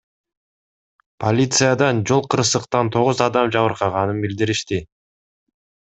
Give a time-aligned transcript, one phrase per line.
[1.23, 4.85] Полициядан жол кырсыктан тогуз адам жабыркаганын билдиришти.